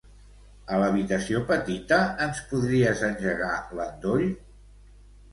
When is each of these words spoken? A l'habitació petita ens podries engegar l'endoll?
A 0.75 0.77
l'habitació 0.83 1.41
petita 1.51 1.99
ens 2.25 2.39
podries 2.53 3.03
engegar 3.09 3.51
l'endoll? 3.81 4.25